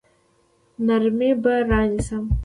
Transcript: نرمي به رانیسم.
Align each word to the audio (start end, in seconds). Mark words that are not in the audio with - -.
نرمي 0.85 1.31
به 1.41 1.53
رانیسم. 1.69 2.23